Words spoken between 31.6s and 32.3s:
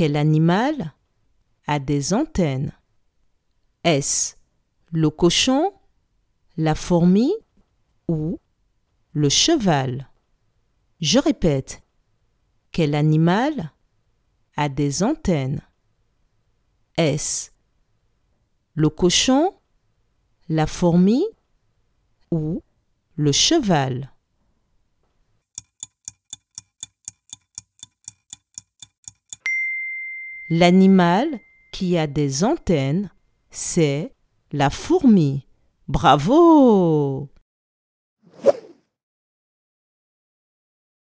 qui a